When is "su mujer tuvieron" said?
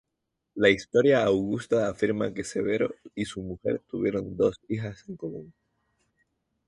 3.25-4.35